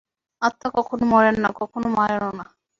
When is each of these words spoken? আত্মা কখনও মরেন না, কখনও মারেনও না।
আত্মা 0.41 0.67
কখনও 0.77 1.05
মরেন 1.11 1.35
না, 1.43 1.49
কখনও 1.59 1.87
মারেনও 1.97 2.31
না। 2.39 2.45